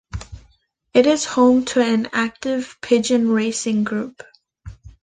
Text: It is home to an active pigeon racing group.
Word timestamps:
It 0.95 1.05
is 1.05 1.25
home 1.25 1.63
to 1.65 1.81
an 1.81 2.07
active 2.11 2.79
pigeon 2.81 3.29
racing 3.29 3.83
group. 3.83 4.23